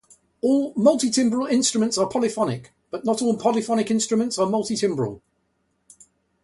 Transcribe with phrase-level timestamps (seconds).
[0.41, 5.21] All multitimbral instruments are polyphonic, but not all polyphonic instruments are multitimbral.